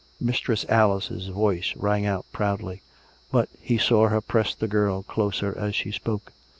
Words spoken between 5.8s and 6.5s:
spoke.